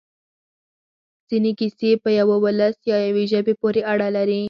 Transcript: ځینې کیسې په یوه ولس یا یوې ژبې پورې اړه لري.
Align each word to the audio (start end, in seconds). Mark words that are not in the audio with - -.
ځینې 1.29 1.51
کیسې 1.59 1.89
په 2.03 2.09
یوه 2.19 2.35
ولس 2.45 2.77
یا 2.91 2.97
یوې 3.07 3.23
ژبې 3.31 3.53
پورې 3.61 3.81
اړه 3.91 4.07
لري. 4.17 4.39